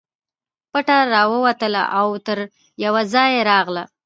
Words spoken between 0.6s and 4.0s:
پټه راووتله او تر یوه ځایه راغله.